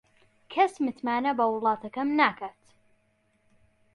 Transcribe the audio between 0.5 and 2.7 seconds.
کەس متمانە بە وڵاتەکەم ناکات.